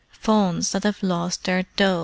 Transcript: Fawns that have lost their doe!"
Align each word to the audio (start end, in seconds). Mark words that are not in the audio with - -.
Fawns 0.19 0.71
that 0.71 0.81
have 0.83 1.03
lost 1.03 1.43
their 1.43 1.61
doe!" 1.75 1.99